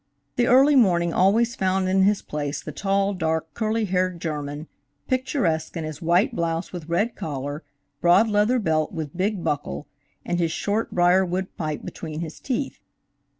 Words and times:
The 0.35 0.47
early 0.47 0.75
morning 0.75 1.13
always 1.13 1.55
found 1.55 1.87
in 1.87 2.01
his 2.01 2.23
place 2.23 2.59
the 2.63 2.71
tall, 2.71 3.13
dark, 3.13 3.53
curly 3.53 3.85
haired 3.85 4.19
German, 4.19 4.67
picturesque 5.07 5.77
in 5.77 5.83
his 5.83 6.01
white 6.01 6.35
blouse 6.35 6.73
with 6.73 6.89
red 6.89 7.15
collar, 7.15 7.63
broad 8.01 8.27
leather 8.27 8.57
belt 8.57 8.91
with 8.91 9.15
big 9.15 9.43
buckle 9.43 9.85
and 10.25 10.39
his 10.39 10.51
short 10.51 10.89
briar 10.89 11.23
wood 11.23 11.55
pipe 11.55 11.85
between 11.85 12.21
his 12.21 12.39
teeth. 12.39 12.79